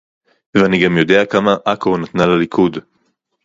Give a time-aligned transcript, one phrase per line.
[0.57, 2.77] ואני גם יודע כמה עכו נתנה לליכוד